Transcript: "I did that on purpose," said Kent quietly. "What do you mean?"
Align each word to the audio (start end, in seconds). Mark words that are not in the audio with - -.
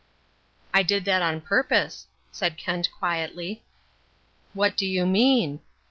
"I 0.73 0.81
did 0.81 1.05
that 1.05 1.21
on 1.21 1.41
purpose," 1.41 2.07
said 2.31 2.57
Kent 2.57 2.89
quietly. 2.91 3.61
"What 4.53 4.75
do 4.75 4.87
you 4.87 5.05
mean?" 5.05 5.59